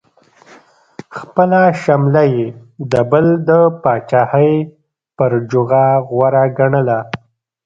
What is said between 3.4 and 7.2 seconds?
د پاچاهۍ پر جوغه غوره ګڼله.